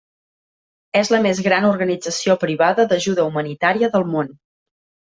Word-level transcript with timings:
És 1.01 1.11
la 1.15 1.19
més 1.25 1.41
gran 1.49 1.69
organització 1.69 2.39
privada 2.47 2.89
d'ajuda 2.95 3.31
humanitària 3.31 3.95
del 3.99 4.11
món. 4.19 4.37